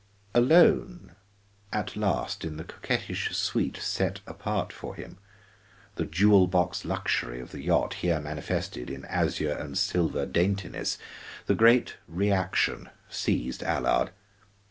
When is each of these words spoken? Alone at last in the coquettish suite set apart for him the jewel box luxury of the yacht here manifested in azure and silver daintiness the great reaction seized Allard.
Alone 0.33 1.15
at 1.71 1.95
last 1.95 2.43
in 2.43 2.57
the 2.57 2.63
coquettish 2.63 3.37
suite 3.37 3.77
set 3.77 4.19
apart 4.25 4.73
for 4.73 4.95
him 4.95 5.19
the 5.93 6.05
jewel 6.07 6.47
box 6.47 6.83
luxury 6.85 7.39
of 7.39 7.51
the 7.51 7.61
yacht 7.61 7.93
here 8.01 8.19
manifested 8.19 8.89
in 8.89 9.05
azure 9.05 9.53
and 9.55 9.77
silver 9.77 10.25
daintiness 10.25 10.97
the 11.45 11.53
great 11.53 11.97
reaction 12.07 12.89
seized 13.11 13.61
Allard. 13.61 14.09